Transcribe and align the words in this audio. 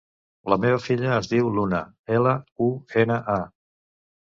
La 0.53 0.55
meva 0.63 0.79
filla 0.85 1.11
es 1.17 1.29
diu 1.33 1.51
Luna: 1.59 1.83
ela, 2.17 2.35
u, 2.71 2.73
ena, 3.05 3.21
a. 3.37 3.39